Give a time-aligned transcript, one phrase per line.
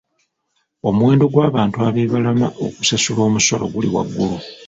[0.87, 4.37] Omuwendo gw'abantu ab'ebalama okusasula omusolo guli waggulu.